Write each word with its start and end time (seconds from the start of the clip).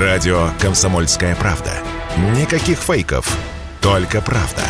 Радио 0.00 0.50
«Комсомольская 0.60 1.36
правда». 1.36 1.70
Никаких 2.36 2.78
фейков, 2.78 3.38
только 3.80 4.20
правда. 4.20 4.64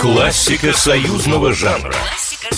Классика 0.00 0.72
союзного 0.72 1.52
жанра. 1.52 1.94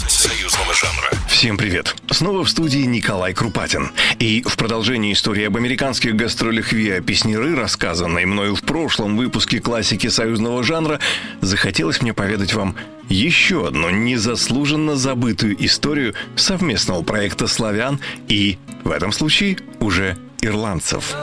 Союзного 0.08 0.72
жанра. 0.72 1.10
Всем 1.28 1.58
привет! 1.58 1.94
Снова 2.10 2.44
в 2.44 2.48
студии 2.48 2.86
Николай 2.86 3.34
Крупатин. 3.34 3.92
И 4.18 4.42
в 4.42 4.56
продолжении 4.56 5.12
истории 5.12 5.44
об 5.44 5.56
американских 5.58 6.16
гастролях 6.16 6.72
Виа 6.72 7.02
Песнеры, 7.02 7.54
рассказанной 7.54 8.24
мною 8.24 8.54
в 8.54 8.62
прошлом 8.62 9.18
выпуске 9.18 9.60
классики 9.60 10.06
союзного 10.06 10.62
жанра, 10.62 10.98
захотелось 11.42 12.00
мне 12.00 12.14
поведать 12.14 12.54
вам 12.54 12.74
еще 13.10 13.66
одну 13.66 13.90
незаслуженно 13.90 14.96
забытую 14.96 15.62
историю 15.62 16.14
совместного 16.36 17.02
проекта 17.02 17.48
«Славян» 17.48 18.00
и, 18.28 18.56
в 18.84 18.90
этом 18.90 19.12
случае, 19.12 19.58
уже 19.80 20.16
ирландцев. 20.40 21.14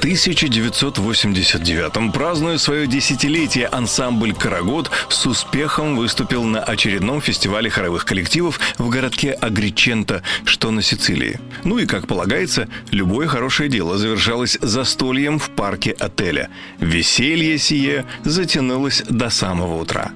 1989-м, 0.00 2.12
празднуя 2.12 2.58
свое 2.58 2.86
десятилетие, 2.86 3.66
ансамбль 3.66 4.32
«Карагод» 4.32 4.90
с 5.08 5.26
успехом 5.26 5.96
выступил 5.96 6.44
на 6.44 6.62
очередном 6.62 7.20
фестивале 7.20 7.68
хоровых 7.68 8.06
коллективов 8.06 8.60
в 8.78 8.88
городке 8.88 9.32
Агриченто, 9.32 10.22
что 10.44 10.70
на 10.70 10.82
Сицилии. 10.82 11.38
Ну 11.64 11.78
и, 11.78 11.86
как 11.86 12.06
полагается, 12.06 12.68
любое 12.90 13.26
хорошее 13.26 13.68
дело 13.68 13.98
завершалось 13.98 14.56
застольем 14.62 15.38
в 15.38 15.50
парке 15.50 15.90
отеля. 15.92 16.48
Веселье 16.78 17.58
сие 17.58 18.06
затянулось 18.24 19.02
до 19.08 19.28
самого 19.28 19.80
утра. 19.80 20.12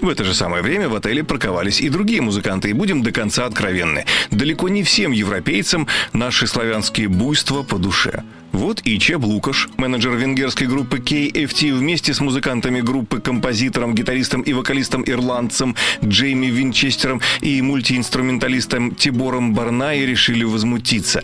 В 0.00 0.08
это 0.08 0.24
же 0.24 0.32
самое 0.32 0.62
время 0.62 0.88
в 0.88 0.94
отеле 0.94 1.22
парковались 1.22 1.80
и 1.80 1.90
другие 1.90 2.22
музыканты, 2.22 2.70
и 2.70 2.72
будем 2.72 3.02
до 3.02 3.12
конца 3.12 3.44
откровенны. 3.44 4.06
Далеко 4.30 4.68
не 4.70 4.82
всем 4.82 5.12
европейцам 5.12 5.86
наши 6.14 6.46
славянские 6.46 7.08
буйства 7.08 7.62
по 7.62 7.76
душе. 7.76 8.22
Вот 8.52 8.80
и 8.84 8.98
Чеб 8.98 9.22
Лукаш, 9.24 9.68
менеджер 9.76 10.16
венгерской 10.16 10.66
группы 10.66 10.98
KFT, 10.98 11.72
вместе 11.72 12.12
с 12.12 12.20
музыкантами 12.20 12.80
группы, 12.80 13.20
композитором, 13.20 13.94
гитаристом 13.94 14.40
и 14.42 14.52
вокалистом-ирландцем 14.52 15.76
Джейми 16.04 16.46
Винчестером 16.46 17.20
и 17.42 17.62
мультиинструменталистом 17.62 18.94
Тибором 18.94 19.54
Барнай 19.54 20.04
решили 20.04 20.44
возмутиться. 20.44 21.22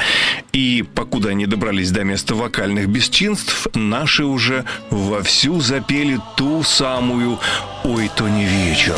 И 0.53 0.85
покуда 0.95 1.31
они 1.31 1.47
добрались 1.47 1.91
до 1.91 2.05
места 2.05 2.35
вокальных 2.35 2.89
бесчинств, 2.89 3.67
наши 3.75 4.25
уже 4.25 4.65
вовсю 4.91 5.61
запели 5.61 6.21
ту 6.37 6.63
самую 6.63 7.41
«Ой, 7.89 8.11
то 8.17 8.29
не 8.29 8.45
вечер». 8.45 8.97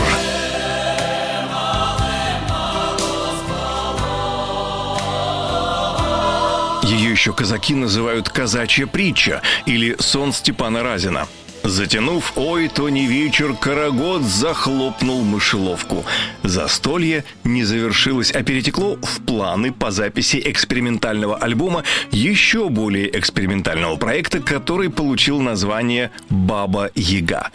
Ее 6.84 7.10
еще 7.10 7.34
казаки 7.34 7.74
называют 7.74 8.30
«казачья 8.30 8.86
притча» 8.86 9.42
или 9.66 9.94
«сон 9.98 10.32
Степана 10.32 10.82
Разина». 10.82 11.28
Затянув 11.64 12.32
«Ой, 12.36 12.68
то 12.68 12.88
не 12.88 13.06
вечер», 13.06 13.52
Карагод 13.52 14.22
захлопнул 14.22 15.22
мышеловку. 15.22 16.06
Застолье 16.42 17.24
не 17.44 17.64
завершилось, 17.64 18.30
а 18.30 18.42
перетекло 18.42 18.96
в 19.02 19.20
планы 19.20 19.70
по 19.70 19.90
записи 19.90 20.40
экспериментального 20.42 21.36
альбома 21.36 21.84
еще 22.10 22.70
более 22.70 23.18
экспериментального 23.18 23.96
проекта, 23.96 24.40
который 24.40 24.88
получил 24.88 25.40
название 25.40 26.10
«Баба 26.30 26.90
Яга». 26.94 27.50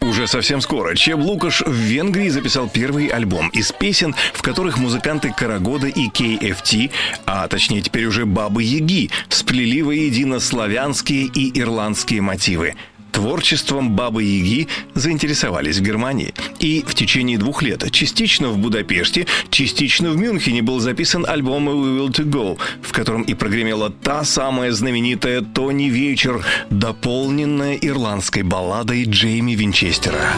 Уже 0.00 0.26
совсем 0.26 0.60
скоро 0.60 0.94
Чеб 0.94 1.18
Лукаш 1.18 1.62
в 1.62 1.72
Венгрии 1.72 2.28
записал 2.28 2.68
первый 2.68 3.08
альбом 3.08 3.48
из 3.50 3.72
песен, 3.72 4.14
в 4.32 4.42
которых 4.42 4.78
музыканты 4.78 5.32
Карагода 5.32 5.88
и 5.88 6.08
KFT, 6.08 6.90
а 7.26 7.46
точнее 7.48 7.82
теперь 7.82 8.06
уже 8.06 8.24
Бабы 8.26 8.62
Яги, 8.62 9.10
сплели 9.28 9.82
воедино 9.82 10.40
славянские 10.40 11.24
и 11.26 11.58
ирландские 11.60 12.22
мотивы. 12.22 12.74
Творчеством 13.12 13.92
Бабы 13.96 14.22
Яги 14.22 14.68
заинтересовались 14.94 15.78
в 15.78 15.82
Германии. 15.82 16.34
И 16.60 16.84
в 16.86 16.94
течение 16.94 17.38
двух 17.38 17.62
лет 17.62 17.90
частично 17.90 18.48
в 18.48 18.58
Будапеште, 18.58 19.26
частично 19.50 20.10
в 20.10 20.16
Мюнхене 20.16 20.62
был 20.62 20.80
записан 20.80 21.24
альбом 21.26 21.68
«We 21.68 21.98
Will 21.98 22.08
To 22.08 22.24
Go», 22.24 22.58
в 22.82 22.92
котором 22.92 23.22
и 23.22 23.34
прогремела 23.34 23.90
та 23.90 24.24
самая 24.24 24.72
знаменитая 24.72 25.42
«Тони 25.42 25.88
Вечер», 25.90 26.44
дополненная 26.70 27.74
ирландской 27.74 28.42
балладой 28.42 29.04
Джейми 29.04 29.52
Винчестера. 29.52 30.32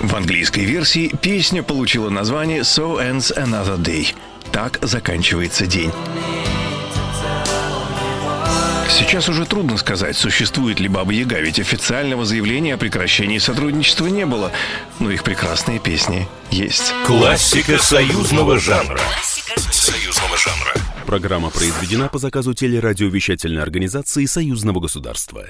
В 0.00 0.16
английской 0.16 0.64
версии 0.64 1.10
песня 1.20 1.62
получила 1.62 2.08
название 2.08 2.60
«So 2.60 2.98
Ends 3.00 3.36
Another 3.36 3.76
Day». 3.76 4.14
Так 4.54 4.78
заканчивается 4.82 5.66
день. 5.66 5.90
Сейчас 8.88 9.28
уже 9.28 9.46
трудно 9.46 9.76
сказать, 9.76 10.16
существует 10.16 10.78
ли 10.78 10.86
Баба 10.86 11.10
Яга, 11.10 11.40
ведь 11.40 11.58
официального 11.58 12.24
заявления 12.24 12.74
о 12.74 12.76
прекращении 12.76 13.38
сотрудничества 13.38 14.06
не 14.06 14.24
было. 14.24 14.52
Но 15.00 15.10
их 15.10 15.24
прекрасные 15.24 15.80
песни 15.80 16.28
есть. 16.52 16.94
Классика 17.04 17.78
союзного 17.78 18.60
жанра. 18.60 19.00
Союзного 19.72 20.36
жанра. 20.36 20.74
Программа 21.04 21.50
произведена 21.50 22.08
по 22.08 22.18
заказу 22.18 22.54
телерадиовещательной 22.54 23.60
организации 23.60 24.24
Союзного 24.24 24.78
государства. 24.78 25.46